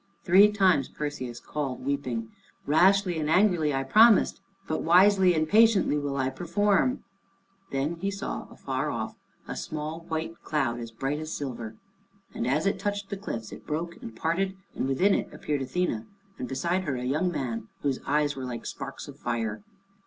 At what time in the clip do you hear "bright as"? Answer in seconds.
10.89-11.31